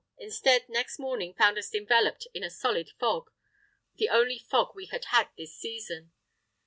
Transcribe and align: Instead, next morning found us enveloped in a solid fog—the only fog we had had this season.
Instead, 0.17 0.67
next 0.67 0.97
morning 0.97 1.31
found 1.35 1.59
us 1.59 1.75
enveloped 1.75 2.25
in 2.33 2.43
a 2.43 2.49
solid 2.49 2.89
fog—the 2.97 4.09
only 4.09 4.39
fog 4.39 4.69
we 4.73 4.87
had 4.87 5.05
had 5.13 5.29
this 5.37 5.55
season. 5.55 6.11